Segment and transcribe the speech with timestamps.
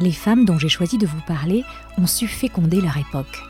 [0.00, 1.64] Les femmes dont j'ai choisi de vous parler
[1.96, 3.42] ont su féconder leur époque.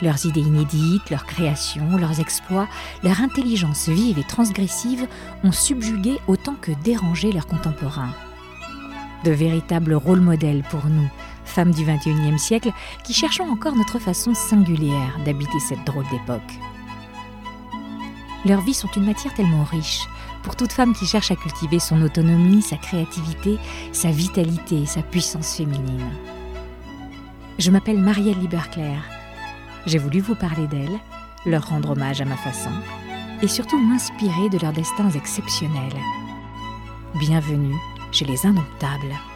[0.00, 2.68] Leurs idées inédites, leurs créations, leurs exploits,
[3.02, 5.06] leur intelligence vive et transgressive
[5.42, 8.12] ont subjugué autant que dérangé leurs contemporains.
[9.24, 11.08] De véritables rôles modèles pour nous,
[11.44, 12.70] femmes du XXIe siècle,
[13.02, 16.52] qui cherchons encore notre façon singulière d'habiter cette drôle d'époque.
[18.44, 20.06] Leurs vies sont une matière tellement riche,
[20.48, 23.58] pour toute femme qui cherche à cultiver son autonomie, sa créativité,
[23.92, 26.10] sa vitalité et sa puissance féminine.
[27.58, 29.02] Je m'appelle Marielle Liberclair.
[29.84, 30.98] J'ai voulu vous parler d'elles,
[31.44, 32.70] leur rendre hommage à ma façon,
[33.42, 36.00] et surtout m'inspirer de leurs destins exceptionnels.
[37.16, 37.76] Bienvenue
[38.10, 39.27] chez les Indomptables.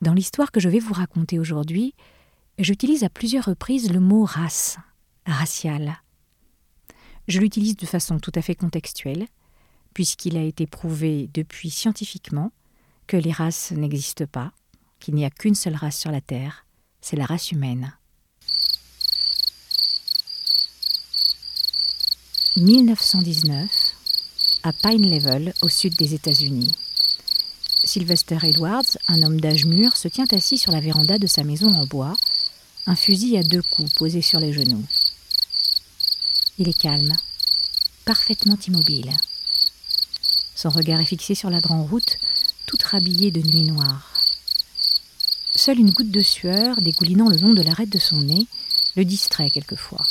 [0.00, 1.94] Dans l'histoire que je vais vous raconter aujourd'hui,
[2.58, 4.78] j'utilise à plusieurs reprises le mot race,
[5.26, 6.00] racial.
[7.28, 9.26] Je l'utilise de façon tout à fait contextuelle,
[9.92, 12.50] puisqu'il a été prouvé depuis scientifiquement
[13.06, 14.52] que les races n'existent pas,
[15.00, 16.66] qu'il n'y a qu'une seule race sur la Terre,
[17.02, 17.92] c'est la race humaine.
[22.56, 23.70] 1919,
[24.62, 26.74] à Pine Level, au sud des États-Unis.
[27.90, 31.74] Sylvester Edwards, un homme d'âge mûr, se tient assis sur la véranda de sa maison
[31.74, 32.16] en bois,
[32.86, 34.84] un fusil à deux coups posé sur les genoux.
[36.58, 37.16] Il est calme,
[38.04, 39.10] parfaitement immobile.
[40.54, 42.18] Son regard est fixé sur la grande route,
[42.64, 44.08] toute rhabillée de nuit noire.
[45.56, 48.46] Seule une goutte de sueur, dégoulinant le long de l'arête de son nez,
[48.94, 50.06] le distrait quelquefois.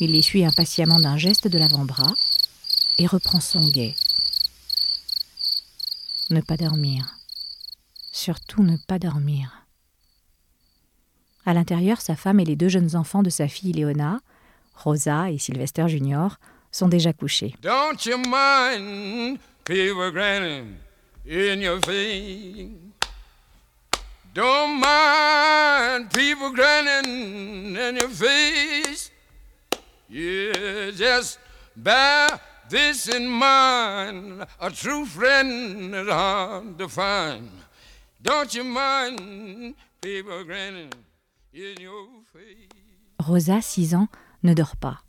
[0.00, 2.16] Il l'essuie impatiemment d'un geste de l'avant-bras
[2.98, 3.94] et reprend son guet.
[6.32, 7.18] Ne pas dormir.
[8.10, 9.66] Surtout ne pas dormir.
[11.44, 14.18] À l'intérieur, sa femme et les deux jeunes enfants de sa fille Léona,
[14.74, 16.38] Rosa et Sylvester Junior,
[16.70, 17.54] sont déjà couchés.
[17.60, 20.76] Don't you mind people grinning
[21.28, 22.70] in your face?
[24.32, 29.10] Don't mind people grinning in your face.
[30.08, 31.38] Yeah, just
[31.76, 32.40] bear
[32.72, 34.44] this in mind.
[34.58, 37.48] A true friend is hard to find.
[38.20, 40.90] Don't you mind people grinning?
[43.18, 44.08] Rosa, 6 ans,
[44.42, 45.02] ne dort pas.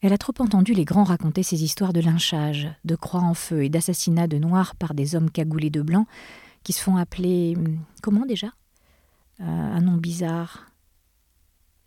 [0.00, 3.64] Elle a trop entendu les grands raconter ces histoires de lynchage, de croix en feu
[3.64, 6.06] et d'assassinats de noirs par des hommes cagoulés de blanc
[6.62, 7.54] qui se font appeler.
[7.56, 8.48] hum, Comment déjà?
[9.40, 10.66] Euh, Un nom bizarre.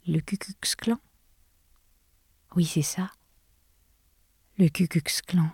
[0.07, 0.97] Le Ku Klux Klan?
[2.55, 3.11] Oui, c'est ça.
[4.61, 5.49] Le Ku Klux Klan.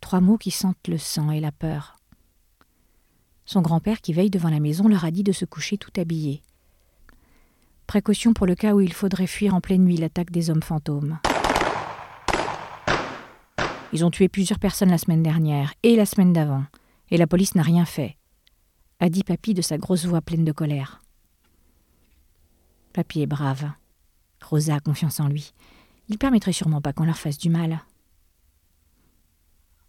[0.00, 1.98] Trois mots qui sentent le sang et la peur.
[3.44, 6.40] Son grand-père, qui veille devant la maison, leur a dit de se coucher tout habillé.
[7.86, 11.18] Précaution pour le cas où il faudrait fuir en pleine nuit l'attaque des hommes fantômes.
[13.92, 16.64] Ils ont tué plusieurs personnes la semaine dernière et la semaine d'avant,
[17.10, 18.16] et la police n'a rien fait,
[19.00, 21.02] a dit Papy de sa grosse voix pleine de colère.
[22.94, 23.70] Papy est brave.
[24.42, 25.52] Rosa a confiance en lui.
[26.08, 27.80] Il permettrait sûrement pas qu'on leur fasse du mal.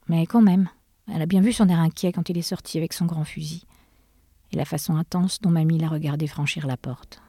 [0.07, 0.69] Mais quand même,
[1.07, 3.65] elle a bien vu son air inquiet quand il est sorti avec son grand fusil,
[4.51, 7.21] et la façon intense dont Mamie l'a regardé franchir la porte.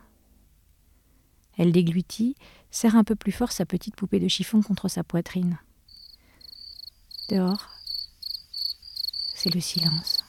[1.56, 2.36] Elle déglutit,
[2.70, 5.58] serre un peu plus fort sa petite poupée de chiffon contre sa poitrine.
[7.28, 7.68] Dehors,
[9.34, 10.24] c'est le silence.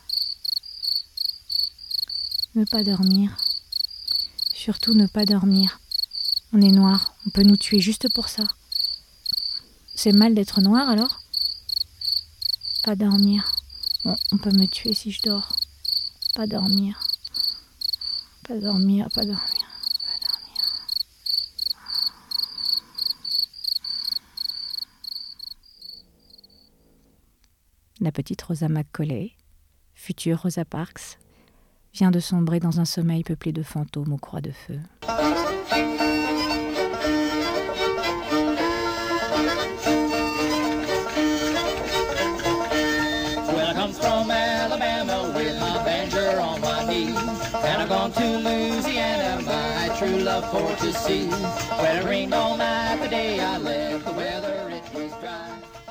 [2.56, 3.38] Ne pas dormir.
[4.54, 5.81] Surtout ne pas dormir.
[6.54, 8.44] On est noir, on peut nous tuer juste pour ça.
[9.96, 11.22] C'est mal d'être noir alors?
[12.84, 13.54] Pas dormir.
[14.04, 15.56] Bon, on peut me tuer si je dors.
[16.36, 17.00] Pas dormir.
[18.46, 19.40] Pas dormir, pas dormir.
[19.40, 20.62] Pas dormir.
[28.02, 29.38] La petite Rosa McCauley,
[29.94, 31.18] future Rosa Parks,
[31.94, 34.80] vient de sombrer dans un sommeil peuplé de fantômes aux croix de feu.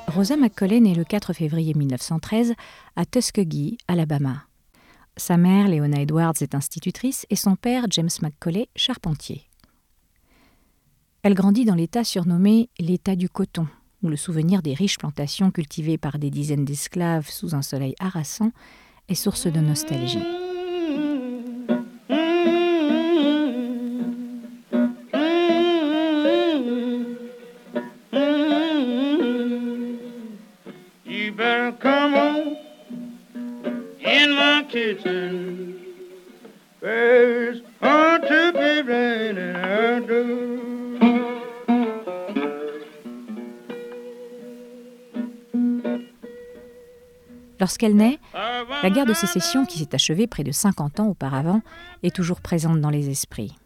[0.08, 2.54] Rosa McCauley naît le 4 février 1913
[2.96, 4.44] à Tuskegee, Alabama.
[5.16, 9.42] Sa mère, Leona Edwards, est institutrice et son père, James McCauley, charpentier.
[11.22, 13.68] Elle grandit dans l'État surnommé l'État du coton,
[14.02, 18.52] où le souvenir des riches plantations cultivées par des dizaines d'esclaves sous un soleil harassant
[19.08, 20.39] est source de nostalgie.
[47.82, 51.62] La guerre de sécession qui s'est achevée près de 50 ans auparavant
[52.02, 53.56] est toujours présente dans les esprits.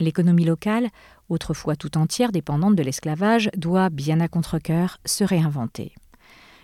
[0.00, 0.88] L'économie locale,
[1.28, 5.92] autrefois tout entière dépendante de l'esclavage, doit, bien à contre-coeur, se réinventer.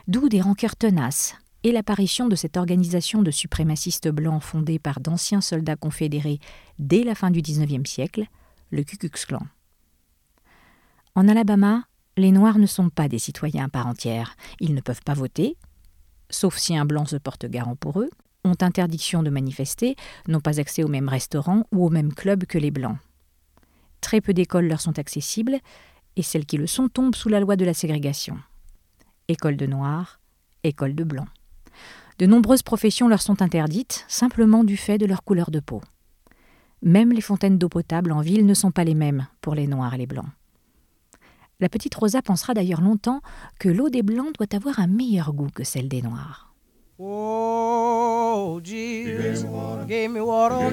[0.06, 5.40] D'où des rancœurs tenaces et l'apparition de cette organisation de suprémacistes blancs fondée par d'anciens
[5.40, 6.38] soldats confédérés
[6.78, 8.26] dès la fin du XIXe siècle,
[8.70, 9.46] le Ku Klux Klan.
[11.14, 11.84] En Alabama,
[12.16, 14.36] les Noirs ne sont pas des citoyens à part entière.
[14.60, 15.56] Ils ne peuvent pas voter,
[16.34, 18.10] sauf si un blanc se porte garant pour eux,
[18.44, 19.96] ont interdiction de manifester,
[20.28, 22.98] n'ont pas accès aux mêmes restaurants ou aux mêmes clubs que les blancs.
[24.00, 25.58] Très peu d'écoles leur sont accessibles,
[26.16, 28.38] et celles qui le sont tombent sous la loi de la ségrégation.
[29.28, 30.20] École de noirs,
[30.62, 31.28] école de blancs.
[32.18, 35.80] De nombreuses professions leur sont interdites, simplement du fait de leur couleur de peau.
[36.82, 39.94] Même les fontaines d'eau potable en ville ne sont pas les mêmes pour les noirs
[39.94, 40.28] et les blancs.
[41.60, 43.20] La petite Rosa pensera d'ailleurs longtemps
[43.58, 46.54] que l'eau des blancs doit avoir un meilleur goût que celle des noirs.
[46.96, 49.44] Oh, Jesus
[49.88, 50.70] gave me water.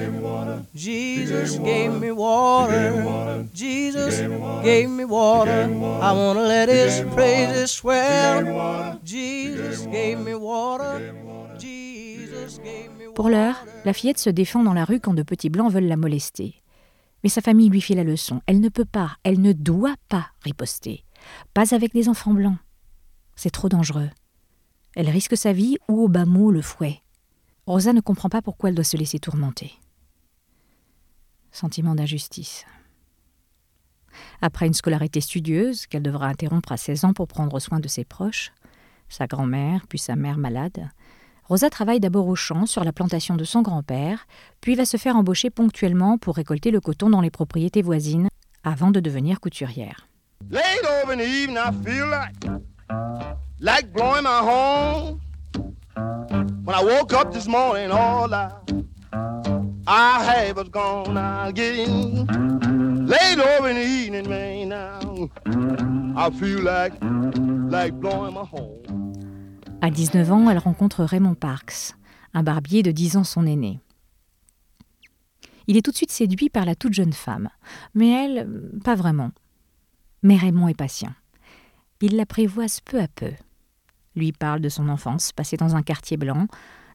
[0.72, 3.44] Jesus gave me water.
[3.52, 4.22] Jesus
[4.62, 5.68] gave me water.
[6.00, 9.00] I want to let his praises swell.
[9.04, 11.00] Jesus gave me water.
[11.58, 15.50] Jesus gave me Pour l'heure, la fillette se défend dans la rue quand de petits
[15.50, 16.61] blancs veulent la molester.
[17.22, 18.42] Mais sa famille lui fait la leçon.
[18.46, 21.04] Elle ne peut pas, elle ne doit pas riposter.
[21.54, 22.58] Pas avec des enfants blancs.
[23.36, 24.10] C'est trop dangereux.
[24.94, 27.00] Elle risque sa vie ou au bas mot le fouet.
[27.66, 29.72] Rosa ne comprend pas pourquoi elle doit se laisser tourmenter.
[31.52, 32.66] Sentiment d'injustice.
[34.40, 38.04] Après une scolarité studieuse qu'elle devra interrompre à 16 ans pour prendre soin de ses
[38.04, 38.52] proches,
[39.08, 40.90] sa grand-mère puis sa mère malade,
[41.52, 44.26] Rosa travaille d'abord au champ sur la plantation de son grand-père,
[44.62, 48.28] puis va se faire embaucher ponctuellement pour récolter le coton dans les propriétés voisines
[48.64, 50.08] avant de devenir couturière.
[50.50, 52.46] Late over in the evening, I feel like,
[53.60, 55.20] like blowing my horn.
[56.64, 58.48] When I woke up this morning, all I,
[59.86, 62.24] I had was gone again.
[63.06, 65.28] Late over in the evening, man, now,
[66.16, 66.94] I feel like,
[67.70, 68.91] like blowing my horn.
[69.84, 71.96] À 19 ans, elle rencontre Raymond Parks,
[72.34, 73.80] un barbier de 10 ans son aîné.
[75.66, 77.48] Il est tout de suite séduit par la toute jeune femme,
[77.92, 78.48] mais elle,
[78.84, 79.32] pas vraiment.
[80.22, 81.12] Mais Raymond est patient.
[82.00, 83.32] Il l'apprivoise peu à peu.
[84.14, 86.46] Lui parle de son enfance passée dans un quartier blanc,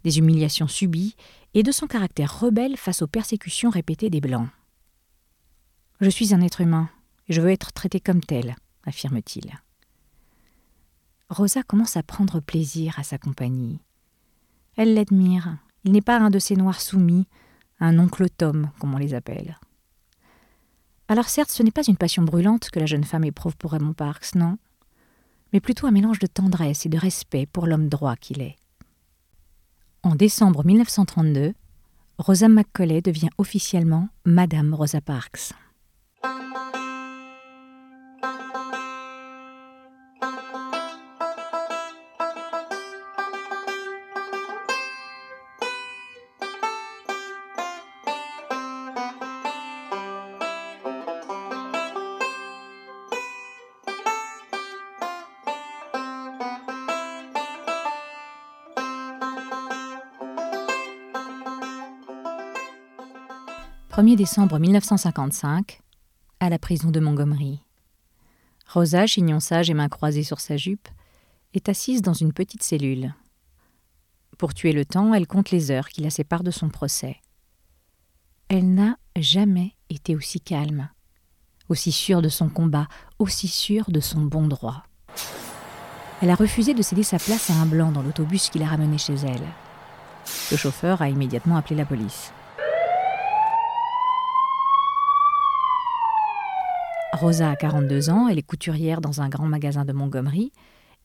[0.05, 1.17] des humiliations subies
[1.53, 4.47] et de son caractère rebelle face aux persécutions répétées des Blancs.
[5.99, 6.89] Je suis un être humain
[7.27, 8.55] et je veux être traité comme tel,
[8.85, 9.59] affirme-t-il.
[11.29, 13.79] Rosa commence à prendre plaisir à sa compagnie.
[14.77, 15.57] Elle l'admire.
[15.83, 17.27] Il n'est pas un de ces noirs soumis,
[17.79, 19.57] un oncle Tom, comme on les appelle.
[21.09, 23.93] Alors certes, ce n'est pas une passion brûlante que la jeune femme éprouve pour Raymond
[23.93, 24.57] Parks, non,
[25.51, 28.55] mais plutôt un mélange de tendresse et de respect pour l'homme droit qu'il est.
[30.03, 31.53] En décembre 1932,
[32.17, 35.53] Rosa McCauley devient officiellement Madame Rosa Parks.
[63.97, 65.81] «1er décembre 1955,
[66.39, 67.63] à la prison de Montgomery.
[68.67, 70.87] Rosa, chignon sage et main croisée sur sa jupe,
[71.55, 73.15] est assise dans une petite cellule.
[74.37, 77.17] Pour tuer le temps, elle compte les heures qui la séparent de son procès.
[78.49, 80.89] Elle n'a jamais été aussi calme,
[81.67, 82.87] aussi sûre de son combat,
[83.17, 84.83] aussi sûre de son bon droit.
[86.21, 88.99] Elle a refusé de céder sa place à un blanc dans l'autobus qui l'a ramenée
[88.99, 89.47] chez elle.
[90.51, 92.31] Le chauffeur a immédiatement appelé la police.
[97.13, 100.51] Rosa a 42 ans, elle est couturière dans un grand magasin de Montgomery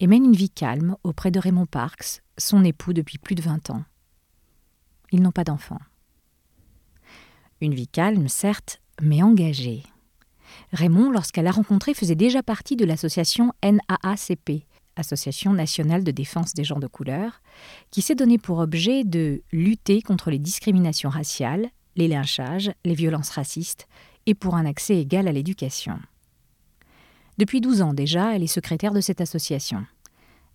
[0.00, 3.70] et mène une vie calme auprès de Raymond Parks, son époux depuis plus de 20
[3.70, 3.84] ans.
[5.12, 5.80] Ils n'ont pas d'enfants.
[7.60, 9.84] Une vie calme, certes, mais engagée.
[10.72, 14.64] Raymond, lorsqu'elle l'a rencontré, faisait déjà partie de l'association NAACP,
[14.96, 17.40] Association nationale de défense des gens de couleur,
[17.90, 23.30] qui s'est donné pour objet de lutter contre les discriminations raciales, les lynchages, les violences
[23.30, 23.86] racistes
[24.26, 25.98] et pour un accès égal à l'éducation.
[27.38, 29.84] Depuis 12 ans déjà, elle est secrétaire de cette association.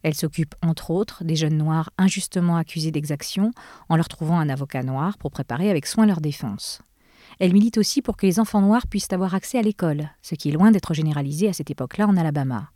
[0.04, 3.52] Elle s'occupe entre autres des jeunes noirs injustement accusés d'exaction
[3.90, 6.82] en leur trouvant un avocat noir pour préparer avec soin leur défense.
[7.40, 10.50] Elle milite aussi pour que les enfants noirs puissent avoir accès à l'école, ce qui
[10.50, 12.72] est loin d'être généralisé à cette époque-là en Alabama.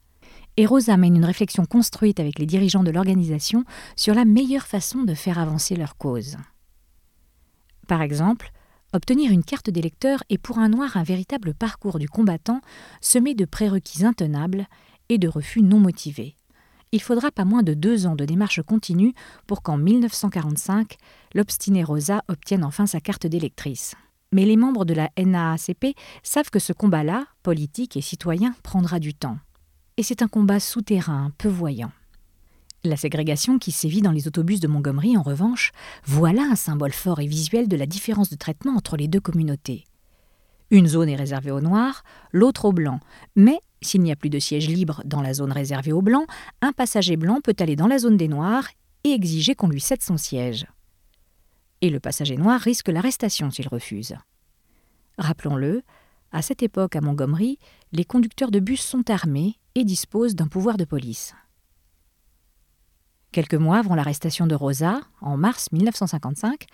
[0.58, 3.64] Et Rosa mène une réflexion construite avec les dirigeants de l'organisation
[3.96, 6.38] sur la meilleure façon de faire avancer leur cause.
[7.88, 8.52] Par exemple,
[8.94, 12.62] obtenir une carte d'électeur est pour un noir un véritable parcours du combattant
[13.02, 14.68] semé de prérequis intenables
[15.10, 16.36] et de refus non motivés.
[16.92, 19.14] Il faudra pas moins de deux ans de démarche continue
[19.48, 20.98] pour qu'en 1945,
[21.34, 23.96] l'obstiné Rosa obtienne enfin sa carte d'électrice.
[24.34, 29.14] Mais les membres de la NAACP savent que ce combat-là, politique et citoyen, prendra du
[29.14, 29.38] temps.
[29.98, 31.92] Et c'est un combat souterrain, peu voyant.
[32.84, 35.72] La ségrégation qui sévit dans les autobus de Montgomery, en revanche,
[36.04, 39.86] voilà un symbole fort et visuel de la différence de traitement entre les deux communautés.
[40.72, 43.00] Une zone est réservée aux Noirs, l'autre aux Blancs,
[43.36, 46.26] mais s'il n'y a plus de siège libre dans la zone réservée aux Blancs,
[46.62, 48.68] un passager blanc peut aller dans la zone des Noirs
[49.04, 50.66] et exiger qu'on lui cède son siège.
[51.82, 54.16] Et le passager noir risque l'arrestation s'il refuse.
[55.20, 55.84] Rappelons-le,
[56.32, 57.60] à cette époque à Montgomery,
[57.92, 61.36] les conducteurs de bus sont armés et disposent d'un pouvoir de police.
[63.32, 66.66] Quelques mois avant l'arrestation de Rosa, en mars 1955,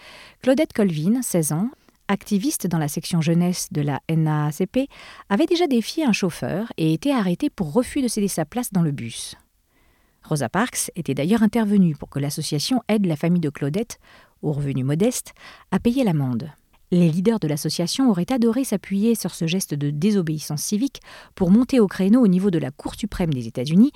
[0.42, 1.70] Claudette Colvin, 16 ans,
[2.08, 4.90] activiste dans la section jeunesse de la NAACP,
[5.30, 8.82] avait déjà défié un chauffeur et été arrêtée pour refus de céder sa place dans
[8.82, 9.36] le bus.
[10.24, 14.00] Rosa Parks était d'ailleurs intervenue pour que l'association aide la famille de Claudette,
[14.42, 15.34] aux revenus modestes,
[15.70, 16.50] à payer l'amende.
[16.90, 21.02] Les leaders de l'association auraient adoré s'appuyer sur ce geste de désobéissance civique
[21.36, 23.92] pour monter au créneau au niveau de la Cour suprême des États-Unis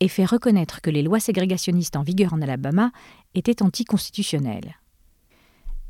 [0.00, 2.90] et faire reconnaître que les lois ségrégationnistes en vigueur en Alabama
[3.34, 4.76] étaient anticonstitutionnelles.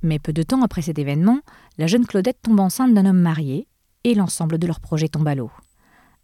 [0.03, 1.41] Mais peu de temps après cet événement,
[1.79, 3.67] la jeune Claudette tombe enceinte d'un homme marié
[4.05, 5.51] et l'ensemble de leur projet tombe à l'eau.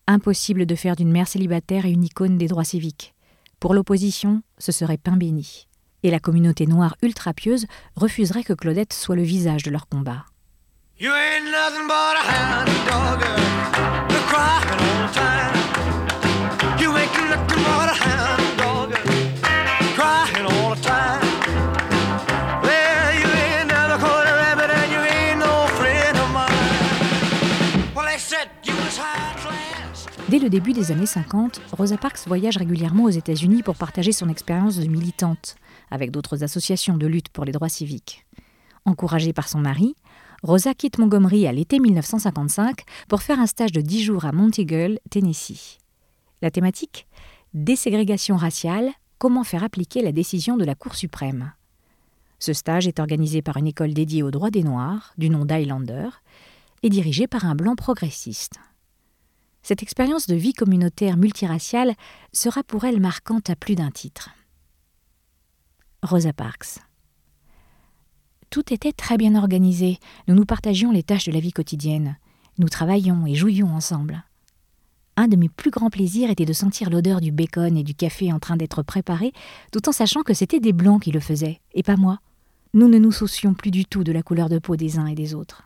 [0.06, 3.14] Impossible de faire d'une mère célibataire une icône des droits civiques.
[3.58, 5.66] Pour l'opposition, ce serait pain béni.
[6.02, 10.25] Et la communauté noire ultra pieuse refuserait que Claudette soit le visage de leur combat.
[30.30, 34.28] Dès le début des années 50, Rosa Parks voyage régulièrement aux États-Unis pour partager son
[34.28, 35.56] expérience de militante
[35.90, 38.25] avec d'autres associations de lutte pour les droits civiques.
[38.84, 39.96] Encouragée par son mari,
[40.44, 45.00] Rosa quitte Montgomery à l'été 1955 pour faire un stage de dix jours à Monteagle,
[45.10, 45.78] Tennessee.
[46.42, 47.08] La thématique
[47.52, 51.54] Déségrégation raciale, comment faire appliquer la décision de la Cour suprême.
[52.38, 56.08] Ce stage est organisé par une école dédiée aux droits des Noirs, du nom d'Highlander,
[56.84, 58.60] et dirigée par un blanc progressiste.
[59.62, 61.95] Cette expérience de vie communautaire multiraciale
[62.33, 64.31] sera pour elle marquante à plus d'un titre.
[66.02, 66.79] Rosa Parks.
[68.49, 72.17] Tout était très bien organisé, nous nous partagions les tâches de la vie quotidienne,
[72.59, 74.25] nous travaillions et jouions ensemble.
[75.17, 78.33] Un de mes plus grands plaisirs était de sentir l'odeur du bacon et du café
[78.33, 79.33] en train d'être préparé,
[79.71, 82.21] tout en sachant que c'était des blancs qui le faisaient, et pas moi.
[82.73, 85.14] Nous ne nous soucions plus du tout de la couleur de peau des uns et
[85.14, 85.64] des autres.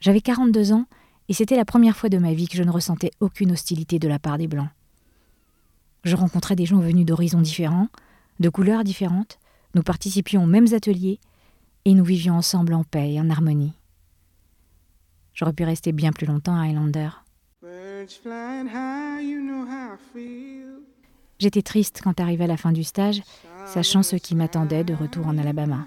[0.00, 0.86] J'avais 42 ans
[1.28, 4.08] et c'était la première fois de ma vie que je ne ressentais aucune hostilité de
[4.08, 4.70] la part des Blancs.
[6.04, 7.88] Je rencontrais des gens venus d'horizons différents,
[8.40, 9.38] de couleurs différentes,
[9.74, 11.20] nous participions aux mêmes ateliers,
[11.84, 13.74] et nous vivions ensemble en paix et en harmonie.
[15.34, 17.08] J'aurais pu rester bien plus longtemps à Highlander.
[21.38, 23.22] J'étais triste quand arrivait la fin du stage,
[23.66, 25.86] sachant ce qui m'attendait de retour en Alabama.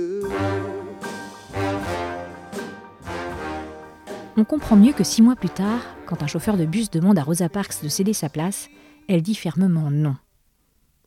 [4.37, 7.23] On comprend mieux que six mois plus tard, quand un chauffeur de bus demande à
[7.23, 8.69] Rosa Parks de céder sa place,
[9.09, 10.15] elle dit fermement non.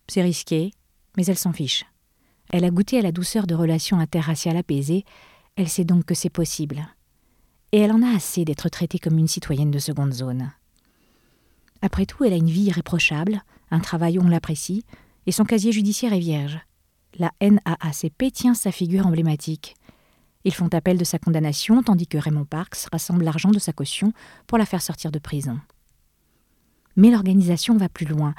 [0.08, 0.72] C'est risqué,
[1.16, 1.86] mais elle s'en fiche.
[2.50, 5.04] Elle a goûté à la douceur de relations interraciales apaisées,
[5.56, 6.86] elle sait donc que c'est possible.
[7.72, 10.52] Et elle en a assez d'être traitée comme une citoyenne de seconde zone.
[11.80, 14.84] Après tout, elle a une vie irréprochable, un travail où on l'apprécie,
[15.26, 16.58] et son casier judiciaire est vierge.
[17.18, 19.76] La NAACP tient sa figure emblématique.
[20.44, 24.12] Ils font appel de sa condamnation, tandis que Raymond Parks rassemble l'argent de sa caution
[24.46, 25.58] pour la faire sortir de prison.
[26.96, 28.34] Mais l'organisation va plus loin.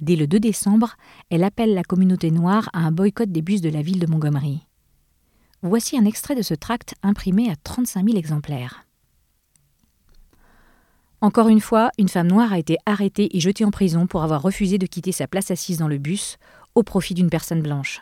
[0.00, 0.96] Dès le 2 décembre,
[1.28, 4.66] elle appelle la communauté noire à un boycott des bus de la ville de Montgomery.
[5.62, 8.86] Voici un extrait de ce tract imprimé à 35 000 exemplaires.
[11.20, 14.40] Encore une fois, une femme noire a été arrêtée et jetée en prison pour avoir
[14.40, 16.38] refusé de quitter sa place assise dans le bus
[16.74, 18.00] au profit d'une personne blanche.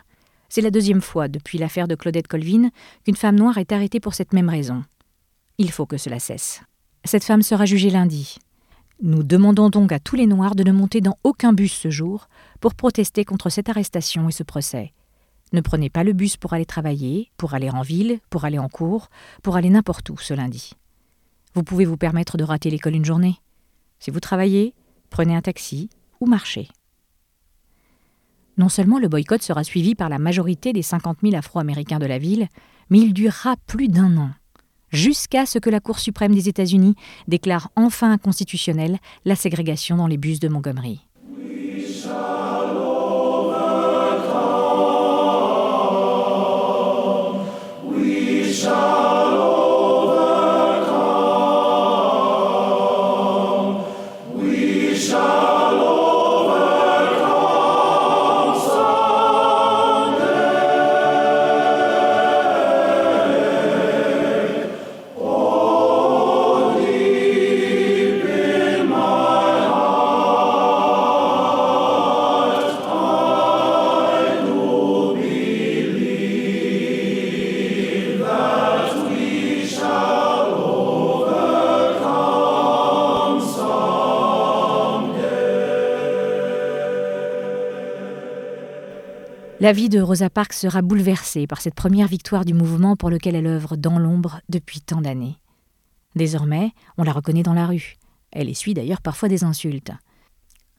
[0.49, 2.69] C'est la deuxième fois depuis l'affaire de Claudette Colvin
[3.05, 4.83] qu'une femme noire est arrêtée pour cette même raison.
[5.59, 6.61] Il faut que cela cesse.
[7.05, 8.37] Cette femme sera jugée lundi.
[9.01, 12.27] Nous demandons donc à tous les Noirs de ne monter dans aucun bus ce jour
[12.59, 14.91] pour protester contre cette arrestation et ce procès.
[15.53, 18.69] Ne prenez pas le bus pour aller travailler, pour aller en ville, pour aller en
[18.69, 19.09] cours,
[19.41, 20.73] pour aller n'importe où ce lundi.
[21.53, 23.37] Vous pouvez vous permettre de rater l'école une journée.
[23.99, 24.73] Si vous travaillez,
[25.09, 25.89] prenez un taxi
[26.19, 26.67] ou marchez.
[28.59, 32.19] Non seulement le boycott sera suivi par la majorité des 50 000 Afro-Américains de la
[32.19, 32.49] ville,
[32.89, 34.31] mais il durera plus d'un an
[34.91, 36.95] jusqu'à ce que la Cour suprême des États-Unis
[37.27, 40.99] déclare enfin inconstitutionnelle la ségrégation dans les bus de Montgomery.
[89.69, 93.35] La vie de Rosa Parks sera bouleversée par cette première victoire du mouvement pour lequel
[93.35, 95.37] elle œuvre dans l'ombre depuis tant d'années.
[96.15, 97.97] Désormais, on la reconnaît dans la rue.
[98.31, 99.91] Elle essuie d'ailleurs parfois des insultes.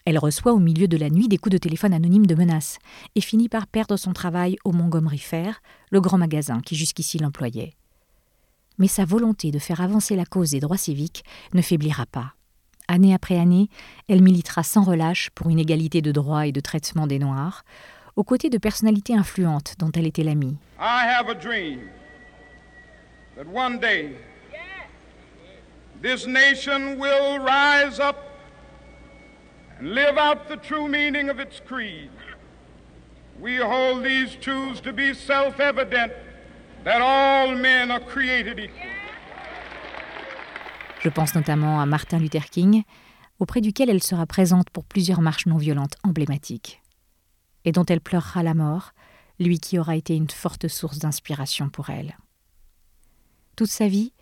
[0.05, 2.79] Elle reçoit au milieu de la nuit des coups de téléphone anonymes de menaces
[3.15, 7.75] et finit par perdre son travail au Montgomery Fair, le grand magasin qui jusqu'ici l'employait.
[8.79, 11.23] Mais sa volonté de faire avancer la cause des droits civiques
[11.55, 12.35] ne faiblira pas.
[12.89, 13.69] Année après année,
[14.09, 17.63] elle militera sans relâche pour une égalité de droits et de traitement des Noirs,
[18.17, 20.57] aux côtés de personnalités influentes dont elle était l'amie.
[20.79, 21.89] I have a dream
[23.37, 24.17] that one day
[26.03, 28.17] this nation will rise up
[29.79, 32.11] and live out the true meaning of its creed.
[33.41, 36.13] We hold these truths to be self evident
[36.85, 38.87] that all men are created equal.
[41.03, 42.83] Je pense notamment à Martin Luther King,
[43.39, 46.80] auprès duquel elle sera présente pour plusieurs marches non violentes emblématiques
[47.65, 48.93] et dont elle pleurera la mort,
[49.39, 52.17] lui qui aura été une forte source d'inspiration pour elle.
[53.57, 54.13] Toute sa vie,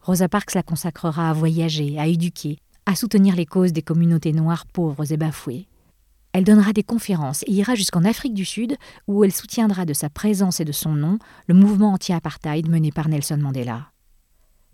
[0.00, 4.66] Rosa Parks la consacrera à voyager, à éduquer, à soutenir les causes des communautés noires
[4.66, 5.68] pauvres et bafouées.
[6.32, 8.76] Elle donnera des conférences et ira jusqu'en Afrique du Sud,
[9.08, 13.08] où elle soutiendra de sa présence et de son nom le mouvement anti-apartheid mené par
[13.08, 13.90] Nelson Mandela.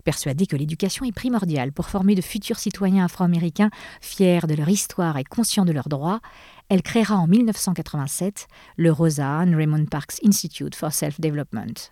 [0.07, 5.17] Persuadée que l'éducation est primordiale pour former de futurs citoyens afro-américains fiers de leur histoire
[5.17, 6.21] et conscients de leurs droits,
[6.69, 11.91] elle créera en 1987 le Rosa and Raymond Parks Institute for Self-Development.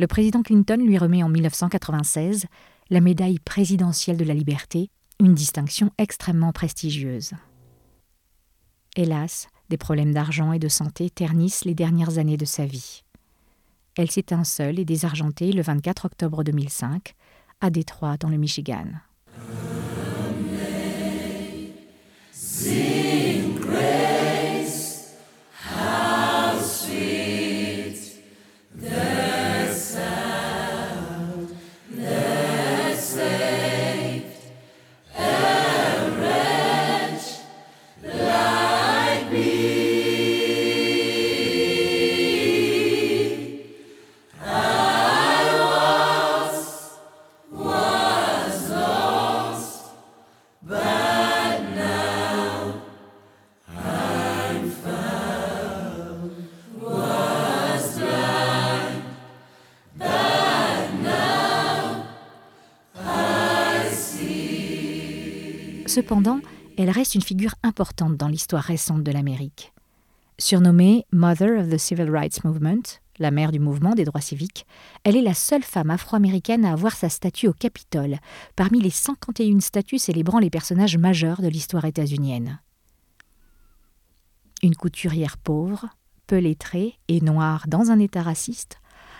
[0.00, 2.46] Le président Clinton lui remet en 1996
[2.90, 7.34] la médaille présidentielle de la liberté, une distinction extrêmement prestigieuse.
[8.96, 13.03] Hélas, des problèmes d'argent et de santé ternissent les dernières années de sa vie.
[13.96, 17.14] Elle s'éteint seule et désargentée le 24 octobre 2005
[17.60, 18.86] à Détroit, dans le Michigan.
[65.94, 66.40] Cependant,
[66.76, 69.72] elle reste une figure importante dans l'histoire récente de l'Amérique.
[70.38, 72.82] Surnommée Mother of the Civil Rights Movement,
[73.20, 74.66] la mère du mouvement des droits civiques,
[75.04, 78.18] elle est la seule femme afro-américaine à avoir sa statue au Capitole,
[78.56, 82.58] parmi les 51 statues célébrant les personnages majeurs de l'histoire états-unienne.
[84.64, 85.90] Une couturière pauvre,
[86.26, 88.78] peu lettrée et noire dans un état raciste,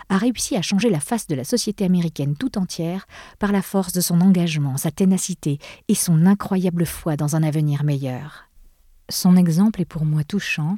[0.09, 3.07] a réussi à changer la face de la société américaine tout entière
[3.39, 7.83] par la force de son engagement, sa ténacité et son incroyable foi dans un avenir
[7.83, 8.49] meilleur.
[9.09, 10.77] Son exemple est pour moi touchant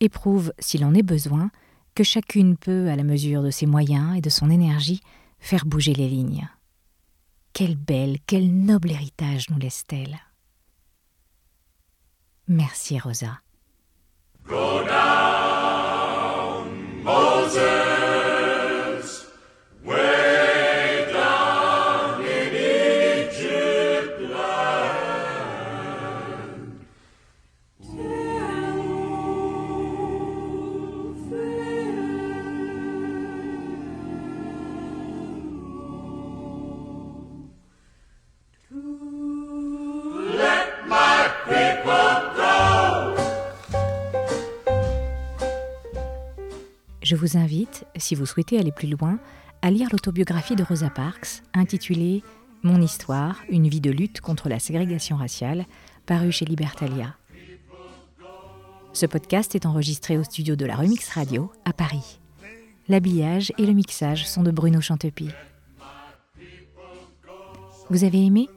[0.00, 1.50] et prouve, s'il en est besoin,
[1.94, 5.00] que chacune peut, à la mesure de ses moyens et de son énergie,
[5.40, 6.48] faire bouger les lignes.
[7.52, 10.18] Quel bel, quel noble héritage nous laisse-t-elle
[12.46, 13.40] Merci Rosa.
[47.08, 49.18] Je vous invite, si vous souhaitez aller plus loin,
[49.62, 52.22] à lire l'autobiographie de Rosa Parks, intitulée
[52.62, 55.64] Mon histoire, une vie de lutte contre la ségrégation raciale,
[56.04, 57.16] parue chez Libertalia.
[58.92, 62.20] Ce podcast est enregistré au studio de la Remix Radio à Paris.
[62.90, 65.30] L'habillage et le mixage sont de Bruno Chantepie.
[67.88, 68.50] Vous avez aimé?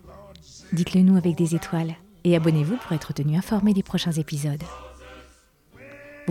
[0.74, 4.66] Dites-le nous avec des étoiles et abonnez-vous pour être tenu informé des prochains épisodes.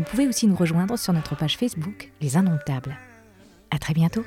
[0.00, 2.96] Vous pouvez aussi nous rejoindre sur notre page Facebook Les Indomptables.
[3.70, 4.24] À très bientôt.